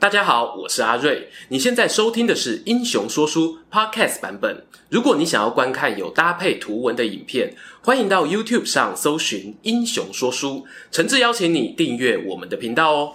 [0.00, 1.28] 大家好，我是阿瑞。
[1.48, 4.64] 你现在收听的是《英雄说书》Podcast 版本。
[4.88, 10.48] 如果你想要观看有搭配图文的影片，欢迎到 YouTube 上搜寻《英雄说书》，
[10.90, 13.12] 诚挚邀请你订阅我们的频道哦。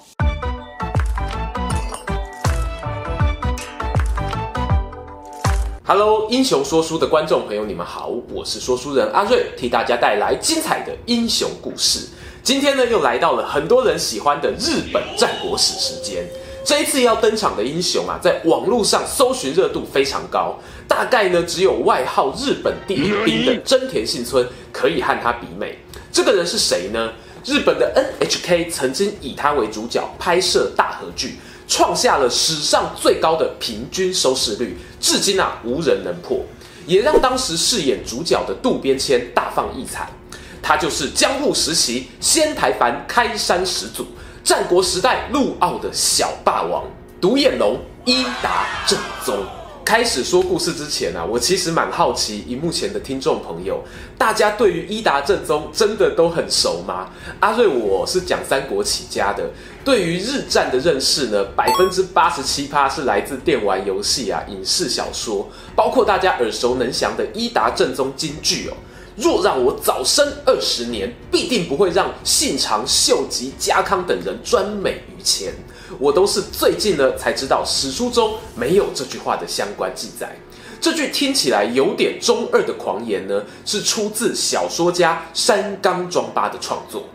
[5.88, 12.09] Hello，英雄说书的观众朋友，你们好，我是说书人阿瑞，替大家带来精彩的英雄故事。
[12.43, 16.23] 今天呢，又来到了很多人喜欢的日本战国史时间。
[16.66, 20.57] 这一次要登场的英雄啊，在网络上搜寻热度非常高，
[20.88, 24.43] 大概呢只有外号“日本第一兵”的真田幸村
[24.74, 25.78] 可以和他比美。
[26.11, 27.14] 这个人是谁呢？
[27.46, 31.36] 日本的 NHK 曾经以他为主角拍摄大河剧，
[31.68, 36.44] 创下了史上最高的平均收视率，至今啊无人能破，
[36.88, 40.09] 也让当时饰演主角的渡边谦大放异彩。
[40.63, 44.08] 他就是江户时期仙台藩开山始祖。
[44.45, 46.83] 战国时代陆奥的小霸王
[47.19, 49.35] 独眼龙伊达正宗。
[49.83, 53.83] 开始说故事之前啊，我其实蛮好奇，荧幕前的听众朋友，
[54.19, 57.09] 大家对于伊达正宗真的都很熟吗？
[57.39, 59.49] 阿瑞我是讲三国起家的，
[59.83, 68.77] 对于日战的认识呢，百分之八十七趴是来自电玩游戏啊、影视小说，包括大家耳熟能详的伊达正宗金句哦。
[69.16, 75.53] 若让我早生二十年，必定不会让信长、秀吉、家康等人专美于前。
[75.99, 80.36] 我都是最近呢才知道史书中没有这句话的相关记载。
[80.81, 87.05] 这句听起来有点中二的狂言呢，是出自小说家山冈庄八的创作。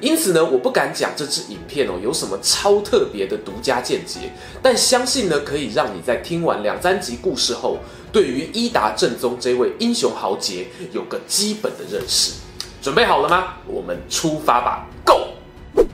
[0.00, 4.32] 因此呢，我不敢讲这支影片哦有什么超特别的独家见解，
[4.62, 7.78] 但相信呢可以让你在听完两三集故事后，
[8.12, 12.32] 对于伊达正宗这位英雄豪杰有个基本的认识。
[12.82, 13.54] 准备好了吗？
[13.66, 15.84] 我们出发吧，Go！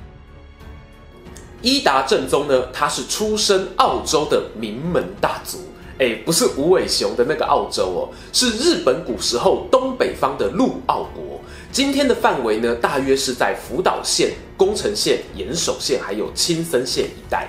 [1.63, 5.59] 伊达正宗呢，他是出身澳洲的名门大族，
[5.99, 11.30] 哎，不是无尾熊的那个澳洲哦，是日本古时候东北方的陆奥国。
[11.73, 17.49] 今天的范围呢，大约是在福岛县、宫城县、岩手县还有青森县一带。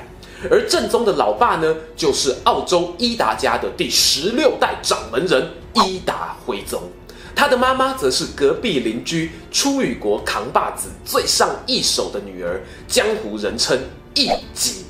[0.49, 5.49] 而正宗的老爸呢，就是澳洲伊达家的第十六代掌门人
[5.85, 6.83] 伊达辉宗。
[7.35, 13.79] 他的妈妈则是隔壁邻居出羽国扛把子最上一手的女儿，江湖人称
[14.13, 14.85] 义姬。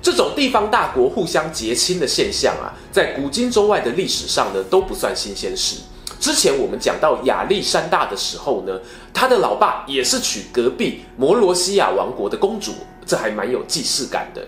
[0.00, 5.76] 这种地方大国互相结亲的现象啊，在古今中外的历史上呢，都不算新鲜事。
[6.22, 8.78] 之前我们讲到亚历山大的时候呢，
[9.12, 12.70] 他的老爸也是娶隔壁摩罗西亚王国的公主，
[13.04, 14.40] 这还蛮有既视感的。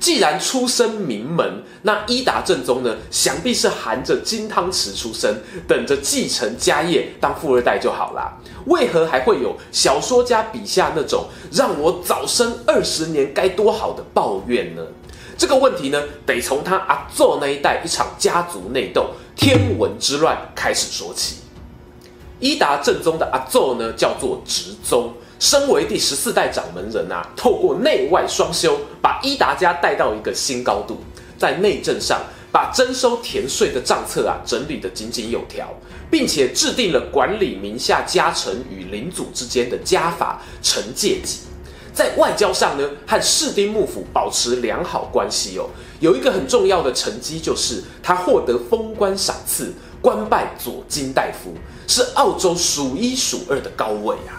[0.00, 5.36] 既然出身名门，那伊达正宗呢，想必是含着金汤匙出生，
[5.66, 8.32] 等着继承家业当富二代就好啦。
[8.64, 14.80] 为何还会有小说家笔下那种让我早生二十年该多好的抱怨呢？
[15.36, 19.10] 这个问题呢，得从他阿祖那一代一场家族内斗。
[19.38, 21.36] 天文之乱开始说起，
[22.40, 30.98] 伊达正宗的阿祖呢，叫做直宗，身为第十四代掌门人啊，透过内外双修，把伊达家带到一个新高度。
[31.38, 35.72] 在内政上，把征收田税的账册啊整理得井井有条，
[36.10, 41.42] 并且制定了管理名下家臣与领主之间的家法惩戒级。
[41.98, 45.68] 在外交上呢，和士丁幕府保持良好关系哦。
[45.98, 51.52] 有一个很重要的成绩，就是他获得封官赏赐，官拜左金大夫，
[51.88, 54.38] 是澳洲数一数二的高位啊。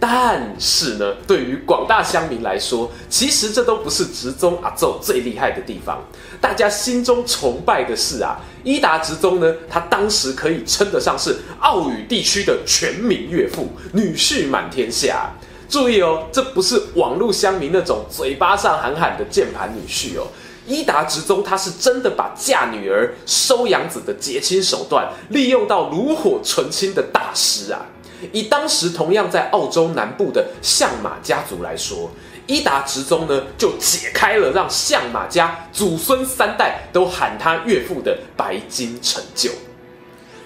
[0.00, 6.02] 但是呢，对于广大乡民来说，其实这都不是执宗阿祖最厉害的地方。
[6.40, 15.32] 大家心中崇拜的是啊，伊达执宗呢，他当时可以称得上是奥羽地区的全民岳父，女婿满天下。
[15.68, 20.26] 注意哦，这不是网络乡民那种嘴巴上喊喊的键盘女婿哦。
[20.66, 27.86] 伊达执宗他是真的把嫁女儿、收养子的结亲手段利用到炉火纯青的大师啊！
[28.32, 32.10] 以当时同样在澳洲南部的相马家族来说，
[32.46, 39.50] 伊达执宗呢就解开了让相马家祖孙三代都喊他岳父的白金成就。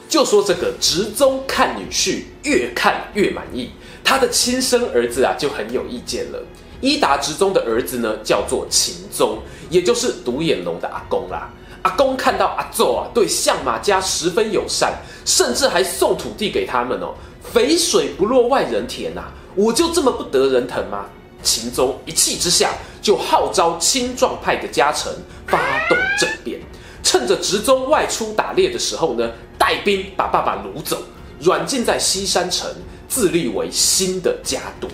[0.08, 3.70] 就说这个执宗看女婿越看越满意。
[4.04, 6.42] 他的亲生儿子啊，就很有意见了。
[6.80, 9.38] 伊达执宗的儿子呢，叫做秦宗，
[9.68, 11.50] 也就是独眼龙的阿公啦。
[11.82, 14.94] 阿公看到阿祖啊，对相马家十分友善，
[15.24, 17.14] 甚至还送土地给他们哦。
[17.42, 19.24] 肥水不落外人田呐，
[19.54, 21.06] 我就这么不得人疼吗？
[21.42, 22.70] 秦宗一气之下，
[23.00, 25.12] 就号召青壮派的家臣
[25.46, 25.58] 发
[25.88, 26.60] 动政变，
[27.02, 30.98] 趁着执宗外出打猎的时候呢，带兵把爸爸掳走，
[31.40, 32.70] 软禁在西山城。
[33.10, 34.86] 自立为新的家督，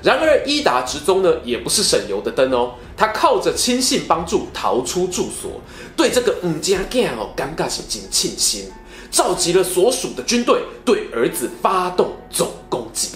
[0.00, 5.60] 然而伊达直宗呢，也不是省油的灯哦，他靠着亲信帮助逃出住所，
[5.96, 8.70] 对这个唔家囝哦，尴尬是真庆幸，
[9.10, 13.08] 召集了所属的军队，对儿子发动总攻击，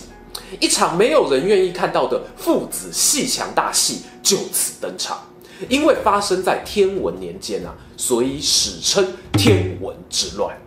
[0.58, 5.28] 一场没有人愿意看到的父子戏强大戏就此登场。
[5.68, 10.58] 因为发生在天文年间啊，所以史称天文之乱。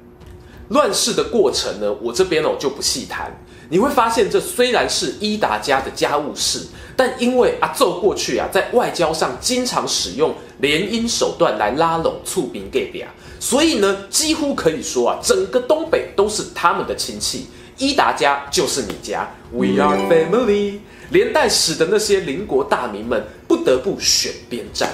[0.69, 3.37] 乱世的过程呢，我这边哦就不细谈。
[3.69, 17.47] 你会发现，这虽然是伊达家的家务事，但因为阿祖过去啊，在外交上经常使用联姻手段来拉拢厝边隔壁啊，所以呢，几乎可以说啊，整个东北都是他们的亲戚。
[17.77, 20.79] 伊达家就是你家，We are family。
[21.11, 24.89] 连带使得那些邻国大名们不得不选边站。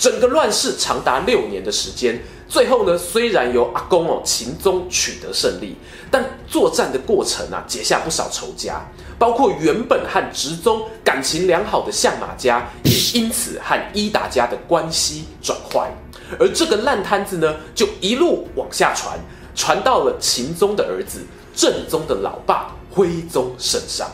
[0.00, 2.18] 整个乱世长达六年的时间，
[2.48, 5.76] 最后呢，虽然由阿公哦秦宗取得胜利，
[6.10, 8.80] 但作战的过程啊，结下不少仇家，
[9.18, 15.92] 包括原本和直宗感情良好的相马家，也因此和伊达家的关系转坏。
[16.38, 19.18] 而这个烂摊子呢，就一路往下传，
[19.54, 21.20] 传到了秦宗的儿子
[21.54, 24.10] 正宗的老爸徽宗身上。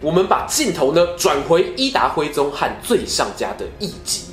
[0.00, 4.26] 我们把镜头呢转回伊达徽宗和最上家的一集，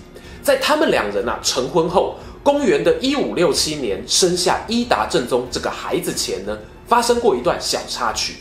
[0.44, 6.56] 在他们两人啊成婚后，公元的一五六七年生下伊达政宗这个孩子前呢，
[6.88, 8.36] 发生过一段小插曲。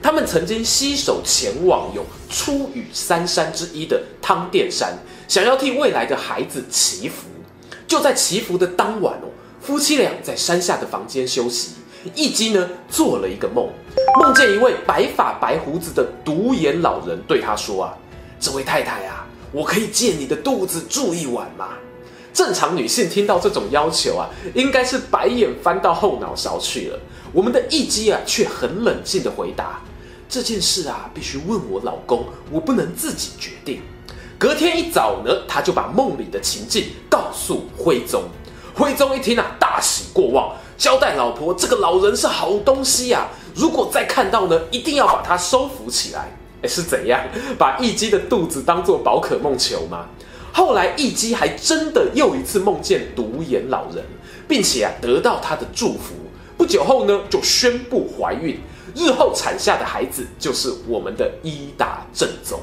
[0.00, 4.96] 他们曾经携手前往有出羽三山之一的汤殿山，
[5.26, 7.26] 想要替未来的孩子祈福。
[7.88, 9.26] 就在祈福的当晚哦，
[9.60, 11.72] 夫妻俩在山下的房间休息。
[12.14, 13.68] 义基呢做了一个梦，
[14.20, 17.94] 梦见一位白发白胡子的独眼老人对他说：“啊，
[18.38, 21.70] 这位太太啊，我可以借你的肚子住一晚吗？”
[22.32, 26.98] 正常女性听到这种要求啊，应该是白眼翻到后脑勺去了。
[27.32, 29.82] 我们的义基啊，却很冷静地回答
[30.28, 33.82] ：“这件事啊，必须问我老公，我不能自己决定。”
[34.38, 38.22] 隔天一早呢，他就把梦里的情境告诉徽宗。
[38.72, 40.54] 徽宗一听啊，大喜过望。
[40.78, 43.34] 交代老婆，这个老人是好东西呀、啊！
[43.56, 46.30] 如果再看到呢，一定要把他收服起来。
[46.62, 47.20] 诶，是怎样
[47.58, 50.06] 把易基的肚子当做宝可梦球吗？
[50.52, 54.04] 后来易基还真的又一次梦见独眼老人，
[54.46, 56.14] 并且啊得到他的祝福。
[56.56, 58.60] 不久后呢，就宣布怀孕，
[58.94, 62.60] 日后产下的孩子就是我们的伊达正宗。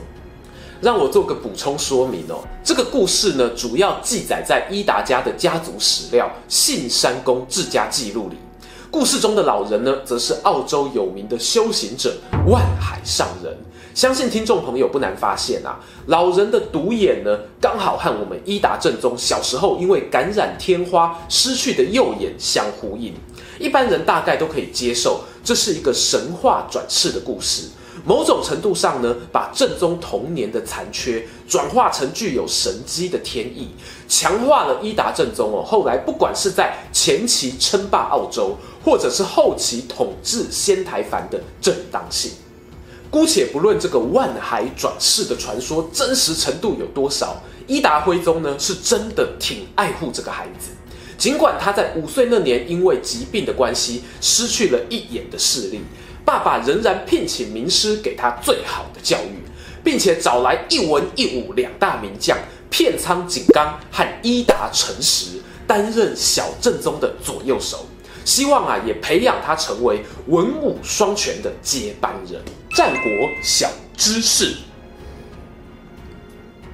[0.85, 8.35] 让我做个补充说明哦，这个故事呢，主要记载在伊达家的家族史料《信山宫治家记录》里。
[8.91, 12.15] 故事中的老人呢，则是澳洲有名的修行者
[12.45, 13.57] 万海上人。
[13.95, 23.11] 相信听众朋友不难发现啊，老人的独眼呢，刚好和我们伊达正宗小时候因为感染天花失去的右眼相呼应。
[23.57, 27.69] 一般人大概都可以接受，这是一个神话转世的故事。
[28.05, 33.69] 某种程度上呢，把正宗童年的残缺转化成具有神迹的天意，
[34.07, 35.63] 强化了伊达正宗哦。
[35.65, 42.31] 后来不管是在前期称霸澳洲，或者是后期统治仙台藩的正当性，
[43.09, 50.69] 姑且不论这个万海转世的传说真实程度有多少，伊达徽宗呢是真的挺爱护这个孩子，
[51.17, 55.81] 尽管他在五岁那年因为疾病的关系失去了一眼的视力。
[56.25, 59.37] 爸爸仍然聘请名师给他最好的教育，
[59.83, 62.35] 并且找来一文一武两大名将
[62.69, 67.85] 片仓景纲和伊达成实担任小正宗的左右手，
[68.25, 72.41] 希望啊也培养他成为文武双全的接班人。
[72.75, 74.55] 战国小知识。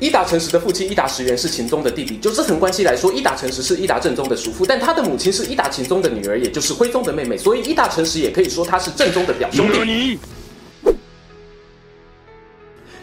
[0.02, 10.20] 伊达诚实的父亲伊达实元是秦宗的弟弟，就这层关系来说，伊达诚实是伊达正宗的叔父，但他的母亲是伊达秦宗的女儿，也就是徽宗的妹妹，所以伊达诚实也可以说他是正宗的表兄弟。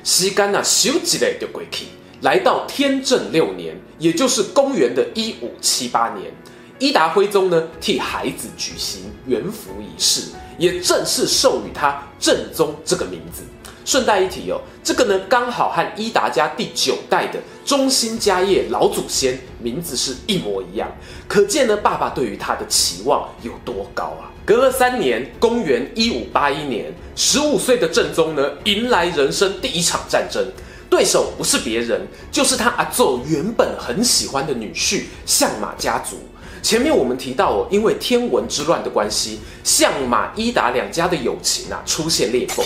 [0.02, 1.84] 西干啊，咻一下就过去，
[2.22, 6.32] 来到天正六年，也就是公元的一五七八年，
[6.80, 10.22] 伊达徽宗呢替孩子举行元服仪式，
[10.58, 13.44] 也正式授予他正宗这个名字。
[13.88, 20.86] 顺带一提哦，这个呢刚好和伊达家第九代的中兴家业老祖先名字是一模一样，
[21.26, 24.28] 可见呢爸爸对于他的期望有多高啊！
[24.44, 30.46] 隔了三年，公元一五八一年，十五岁的正宗呢迎来人生第一场战争，
[30.90, 36.18] 对手不是别人，就是他阿祖原本很喜欢的女婿相马家族。
[36.60, 42.62] 前面我们提到哦，因为天文之乱的关系，相马伊达两家的友情啊出现裂缝。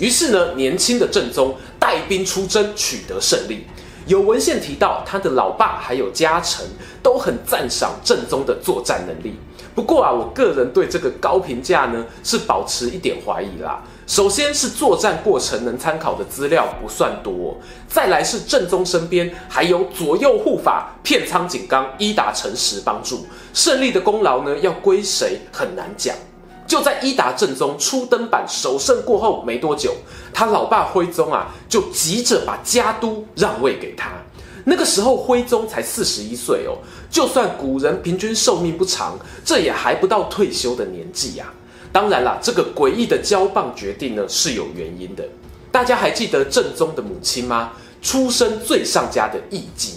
[0.00, 3.64] 于是呢，年轻的正宗带兵出征，取得胜利。
[4.06, 6.66] 有文献提到，他的老爸还有家臣
[7.02, 9.38] 都很赞赏正宗的作战能力。
[9.74, 13.84] 不过啊，我个人对这个高评价呢是保持一点怀疑啦。
[14.06, 26.16] 首先是作战过程能参考的资料不算多，再来是正宗身边还有左右护法片仓景纲、伊达成实帮助，胜利的功劳呢要归谁很难讲。
[26.70, 29.92] 就在伊达政宗初登板首胜过后没多久，
[30.32, 34.12] 他老爸徽宗啊就急着把家督让位给他。
[34.62, 36.78] 那个时候徽宗才四十一岁哦，
[37.10, 41.90] 就算古人平均寿命不长，这也还不到退休的年纪呀、啊。
[41.90, 45.24] 当然啦，这个诡异的交棒决定呢是有原因的。
[45.72, 47.72] 大家还记得正宗的母亲吗？
[48.00, 49.94] 出身最上家的义姬，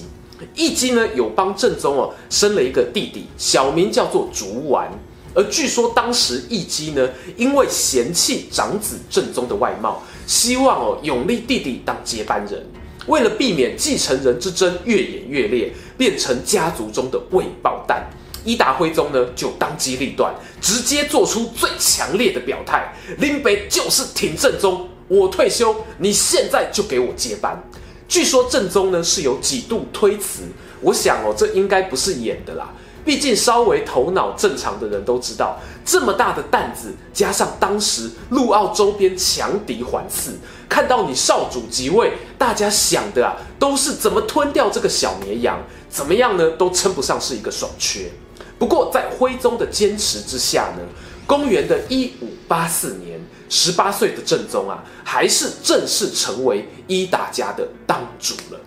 [0.56, 4.92] 义姬呢有帮正宗哦生了一个弟弟，小名叫做竹丸。
[5.36, 12.63] 而据说当时义姬呢，因为嫌弃长子正宗的外貌，希望哦拥立弟弟当接班人。
[13.08, 18.08] 为了避免继承人之争越演越烈，变成家族中的未爆弹，
[18.46, 27.62] 伊达辉宗呢就当机立断，直接做出最强烈的表态：林北就是挺正宗，我退休，你现在就给我接班。
[28.08, 30.44] 据说正宗呢是有几度推辞，
[30.80, 32.74] 我想哦这应该不是演的啦。
[33.06, 40.32] 毕竟，稍微头脑正常的人都知道，这么大的担子，加上当时陆奥周边强敌环伺，
[40.70, 48.10] 看到你少主即位，大家想的啊，都是怎么吞掉这个小绵羊，怎么样呢，都称不上是一个爽缺。
[48.58, 50.84] 不过，在徽宗的坚持之下呢，
[51.28, 53.20] 公元的一五八四年，
[53.50, 58.60] 十八岁的正宗啊，还是正式成为伊达家的当主了。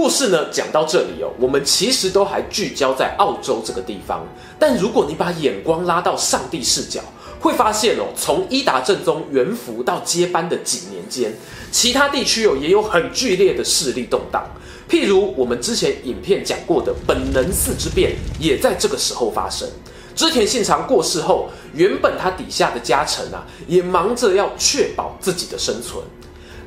[0.00, 4.26] 故事呢讲到这里哦，我们其实都还聚焦在澳洲这个地方。
[4.58, 7.02] 但如果你把眼光拉到上帝视角，
[7.38, 11.34] 会发现哦，从伊达正宗元服到接班的几年间，
[11.70, 14.42] 其他地区哦也有很剧烈的势力动荡。
[14.88, 19.68] 譬如我们之前影片讲过的本能寺之变，也在这个时候发生。
[20.16, 26.02] 织田信长过世后，原本他底下的家臣啊，也忙着要确保自己的生存。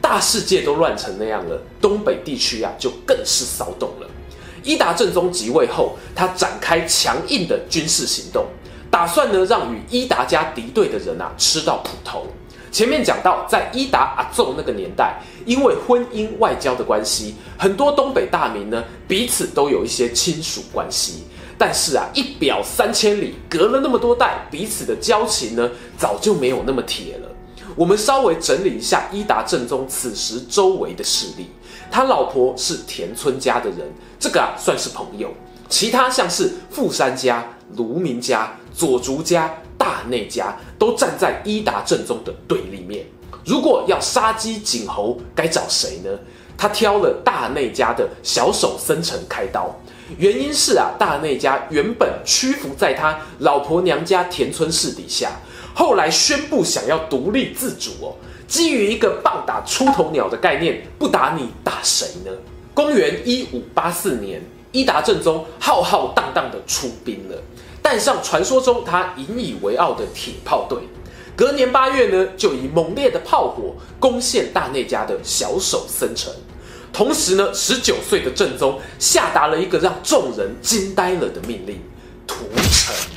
[0.03, 4.07] 大世界都乱成那样了，东北地区啊就更是骚动了。
[4.61, 8.45] 伊达政宗即位后，他展开强硬的军事行动，
[8.91, 12.27] 打算呢让与伊达家敌对的人啊吃到苦头。
[12.69, 21.23] 前面讲到，在伊达阿奏那个年代，因为婚姻外交的关系，很多东北大名呢彼此都有一些亲属关系。
[21.57, 27.29] 但是啊，一表三千里，隔了那么多代，彼此的交情呢早就没有那么铁了。
[27.75, 31.47] 我们稍微整理一下伊达政宗此时周围的势力，
[31.89, 33.79] 他老婆是田村家的人，
[34.19, 35.31] 这个啊算是朋友。
[35.69, 37.43] 其他像是富山家、
[37.75, 43.05] 芦鸣家、佐竹家、大内家，都站在伊达政宗的对立面。
[43.43, 46.09] 如果要杀鸡儆猴，该找谁呢？
[46.55, 49.75] 他挑了大内家的小手森城开刀，
[50.19, 55.31] 原因是啊，大内家原本屈服在他老婆娘家田村氏底下。
[55.73, 58.15] 后来宣布想要独立自主哦，
[58.47, 62.31] 基于一个棒打出头鸟的概念，不打你打谁呢？
[62.73, 67.35] 公元一五八四年，伊达政宗浩浩荡荡的出兵了，
[67.81, 70.79] 带上传说中他引以为傲的铁炮队。
[71.35, 76.31] 隔年八月呢，就以猛烈的炮火攻陷大内家的小手森城。
[76.91, 81.81] 同时呢，十九岁的正宗下达了一个让众人惊呆了的命令：
[82.27, 83.12] 屠城。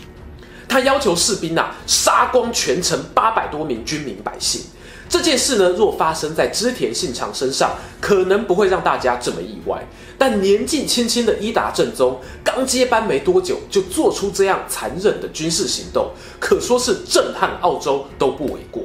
[0.76, 4.60] 他要求士兵啊，杀光全城八百多名军民百姓。
[5.08, 9.82] 这件事呢，若发生在织田信长身上，可能不会让大家这么意外。
[10.18, 18.82] 但年纪轻轻的伊达政宗刚接班没多久，就做出这样残忍的军事行动，可说是震撼澳洲都不为过。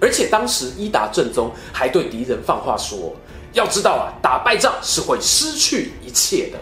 [0.00, 3.14] 而且当时伊达政宗还对敌人放话说
[3.54, 6.58] ：“要知道啊，打败仗是会失去一切的。”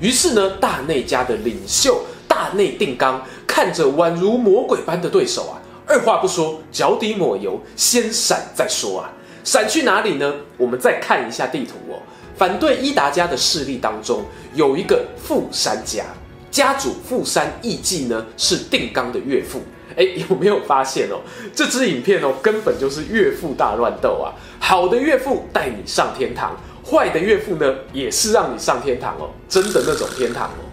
[0.00, 3.22] 于是呢，大内家的领袖大内定纲。
[3.46, 9.12] 看着宛如魔鬼般的对手啊，二话不说，脚底抹油，先闪再说啊！
[9.44, 10.32] 闪去哪里呢？
[10.56, 12.00] 我们再看一下地图哦。
[12.34, 14.24] 反对伊达家的势力当中，
[14.54, 16.02] 有一个富山家，
[16.50, 19.60] 家主富山义继呢，是定纲的岳父。
[19.98, 21.20] 哎，有没有发现哦？
[21.54, 24.32] 这支影片哦，根本就是岳父大乱斗啊！
[24.58, 26.58] 好的岳父带你上天堂，
[26.90, 30.71] 坏的岳父呢，也是让你上天堂哦，真的那种天堂哦。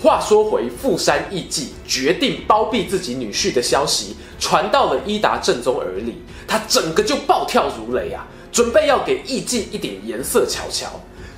[0.00, 10.88] 话说回，富山义继决定包庇自己女婿的消息传到了伊达正宗耳里，他整个就暴跳如雷啊，准备要给义继一点颜色瞧瞧。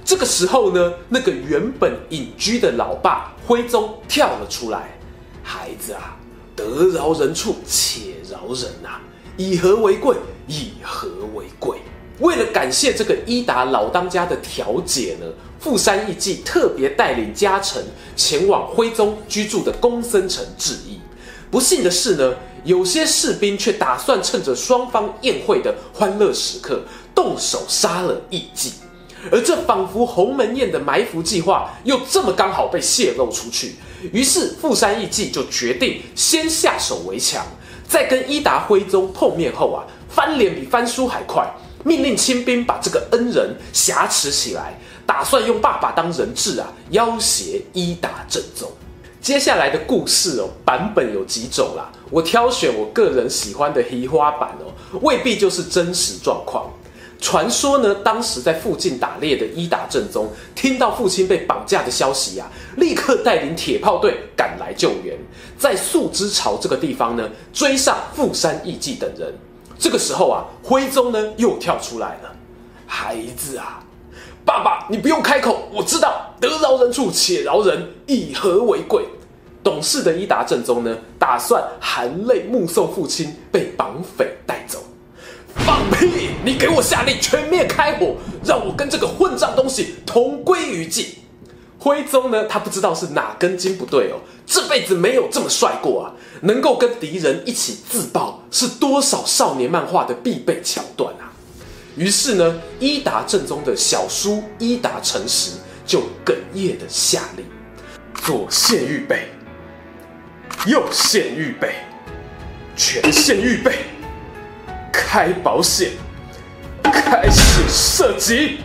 [0.05, 4.91] 这个时候呢，那个原本隐居的老爸辉宗跳了出来
[5.43, 6.19] ：“孩子啊，
[6.55, 9.01] 得饶人处且饶人呐、啊，
[9.39, 11.79] 以和为贵，以和为贵。
[12.21, 15.27] 为了感谢这个伊达老当家的调解呢，
[15.59, 17.83] 富山义继特别带领家臣
[18.15, 21.01] 前往徽宗居住的公森城致意。
[21.51, 22.35] 不幸的是呢，
[22.65, 26.83] 有些士兵却打算趁着双方宴会的欢乐时刻，
[27.15, 28.75] 动手杀了义继。
[29.31, 33.77] 而这仿佛鸿门宴的埋伏计划，又这么刚好被泄露出去。
[34.13, 37.45] 于是富山义继就决定先下手为强，
[37.89, 41.47] 在跟伊达徽宗碰面后啊，翻脸比翻书还快。
[41.85, 48.71] 命令亲兵把这个恩人挟持起来，打算用爸爸当人质啊，要挟伊达政宗。
[49.21, 56.71] 接下来的故事哦，版本有几种啦，我挑选我个人喜欢的移花版哦，未必就是真实状况。
[57.21, 65.15] 传说呢，当时在附近打猎的伊达政宗听到父亲被绑架的消息呀、啊，立刻带领铁炮队赶来救援，
[65.59, 69.35] 在树枝巢这个地方呢，追上富山义继等人。
[69.81, 72.31] 这个时候啊，徽宗呢又跳出来了，
[72.87, 73.83] 孩子啊，
[74.45, 79.03] 爸爸你不用开口，我知道得饶人处且饶人，以和为贵。
[79.63, 84.79] 懂事的伊达正宗呢，打算含泪目送父亲被绑匪带走。
[85.55, 86.29] 放屁！
[86.45, 91.07] 你给我下令全面开火，让我跟这个混账东西同归于尽。
[91.79, 94.21] 徽宗呢，他不知道是哪根筋不对哦，
[94.53, 96.11] 这辈子没有这么帅过啊！
[96.41, 101.31] 能够跟敌人一起自爆，是多少少年漫画的必备桥段啊！
[101.97, 105.53] 于是呢，伊达正宗的小叔伊达诚实
[105.87, 107.47] 就哽咽的下令：
[108.25, 109.29] 左线预备，
[110.67, 111.73] 右线预备，
[112.77, 113.85] 全线预备，
[114.93, 115.93] 开保险，
[116.83, 118.59] 开始射击。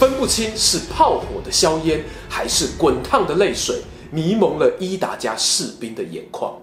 [0.00, 6.56] 分不清是炮火的硝烟，还是滚烫的泪水，迷蒙了伊达家士兵的眼眶。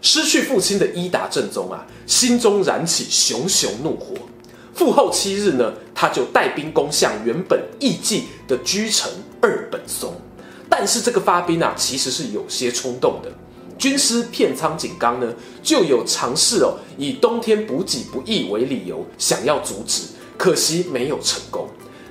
[0.00, 4.14] 失去父亲的伊达政宗啊，心中燃起熊熊怒火。
[4.72, 10.14] 复后七日呢，他就带兵攻向原本义继的居城二本松。
[10.70, 13.32] 但是这个发兵啊，其实是有些冲动的。
[13.76, 20.02] 军师片仓景纲呢，就有尝试哦，以冬天补给不易为理由，想要阻止，
[20.38, 21.68] 可惜没有成功。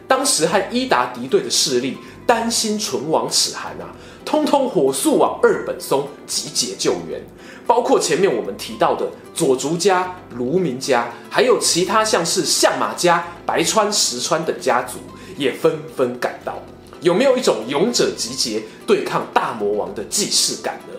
[0.07, 7.21] 当时和伊达敌对的势力担心唇亡齿寒啊，通通火速往二本松集结救援，
[7.65, 14.97] 包括前面我们提到的佐竹家、芦鸣家，还有其他像是相马家、白川、石川等家族
[15.37, 16.55] 也纷纷赶到。
[17.01, 20.94] 有没有一种勇者集结对抗大魔王的既视感呢？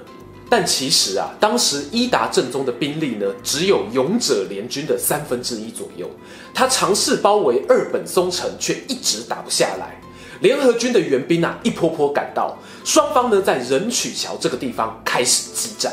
[0.49, 6.09] 但其实啊，当时伊达政宗的兵力呢，只有勇者联军的三分之一左右。
[6.55, 10.01] 他尝试包围二本松城，却一直打不下来。
[10.41, 15.93] 联合军的援兵啊，一波波赶到，双方呢，在仁曲桥这个地方开始激战。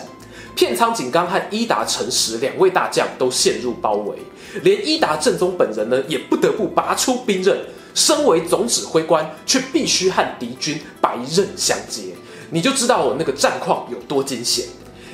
[0.55, 4.15] 片仓景纲和伊达成实两位大将都陷入包围，
[4.61, 7.57] 连伊达政宗本人呢，也不得不拔出兵刃。
[7.95, 12.05] 身为总指挥官，却必须和敌军白刃相接。
[12.53, 14.63] 你就知道我那个战况有多惊险，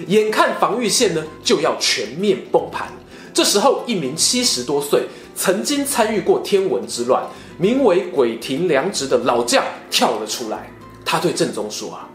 [0.08, 2.90] 眼看防御线呢就要全面崩盘，
[3.34, 7.24] 这时候一名七十多岁、曾经参与过天文之乱、
[7.58, 10.70] 名为鬼庭良直的老将跳了出来。
[11.06, 12.10] 他对正宗说：“啊，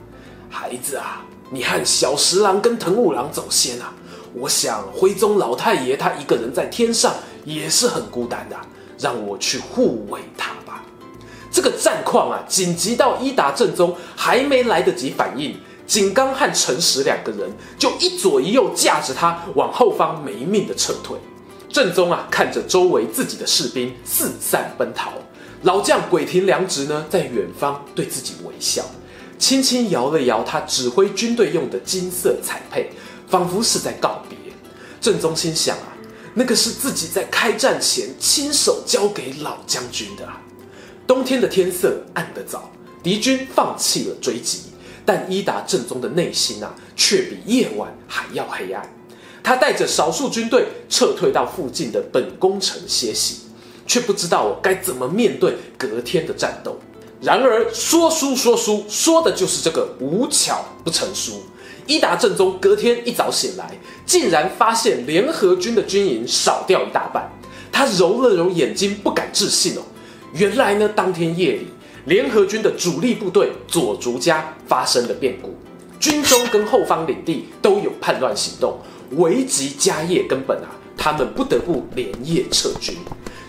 [0.51, 3.95] 孩子啊，你和小十郎跟藤五郎走先啊！
[4.35, 7.15] 我想徽宗老太爷他一个人在天上
[7.47, 8.57] 也是很孤单的，
[8.99, 10.53] 让我去护卫他。”
[11.55, 21.17] 这个战况啊，紧急到伊达正宗还没来得及反应，井冈和成实两个人就一左一右架着他往后方没命的撤退。
[21.69, 25.13] 正宗啊，看着周围自己的士兵四散奔逃，
[25.63, 28.85] 老将鬼庭良直呢，在远方对自己微笑，
[29.39, 32.91] 轻轻摇了摇他指挥军队用的金色彩佩，
[33.29, 34.37] 仿佛是在告别。
[35.01, 35.95] 正宗心想啊，
[36.35, 40.41] 那个是自己在开战前亲手交给老将军的啊。
[41.07, 42.71] 冬天的天色暗得早，
[43.03, 44.61] 敌军放弃了追击，
[45.05, 48.89] 但伊达正宗的内心啊，却比夜晚还要黑暗。
[49.43, 53.41] 他带着少数军队撤退到附近的本宫城歇息，
[53.87, 56.79] 却不知道该怎么面对隔天的战斗。
[57.21, 61.43] 然而说书说书说的就是这个无巧不成书。
[61.87, 67.31] 伊达正宗隔天一早醒来，竟然发现联合军的军营少掉一大半。
[67.71, 69.83] 他揉了揉眼睛，不敢置信哦。
[70.35, 71.69] 原来呢，当天夜里，
[72.07, 75.55] 联合军的主力部队佐竹家发生了变故，
[76.01, 78.77] 军中跟后方领地都有叛乱行动，
[79.13, 80.67] 危及家业根本啊，
[80.97, 82.97] 他们不得不连夜撤军。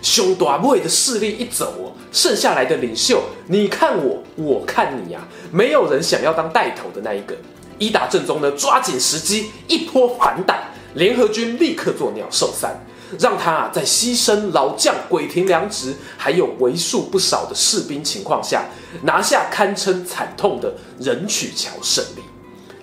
[0.03, 7.35] 兄弟会的势力一走哦，剩下来的领袖，你看我，我看你啊，没有人想要当带头的那一个。
[7.79, 12.79] 伊达政宗呢，抓紧时机，一波反打，联合军立刻作鸟兽散，
[13.19, 18.65] 让他啊在牺牲老将鬼庭良直还有为数不少的士兵情况下，
[19.03, 22.21] 拿下堪称惨痛的仁曲桥胜利。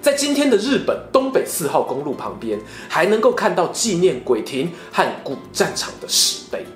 [0.00, 2.58] 在今天的日本东北四号公路旁边，
[2.88, 6.66] 还能够看到纪念鬼庭和古战场的石碑。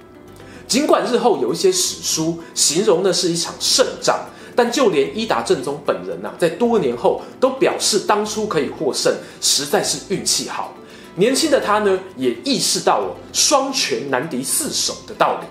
[0.69, 10.73] 尽管日后有一些史书形容那是一场胜仗，但就连伊达政宗本人呐、啊，在多年后都表示当初可以获胜，实在是运气好。
[11.17, 15.47] 年轻的他呢，也意识到了双拳难敌四手的道理。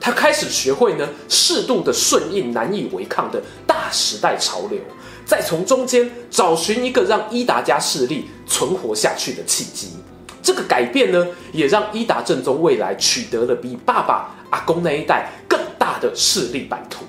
[0.00, 4.80] 他开始学会呢，适度的顺应难以违抗的大时代潮流。
[5.26, 9.90] 再从中间找寻一个让伊达家势力存活下去的契机，
[10.42, 17.04] 这个改变呢，也让伊达正宗未来取得了比爸爸、阿公那一代更大的势力版图。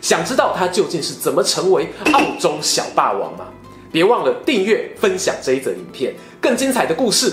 [0.00, 3.46] 想知道他究竟是怎么成为澳洲小霸王吗？
[3.92, 7.32] 别忘了订阅、分享这一则影片，更精彩的故事，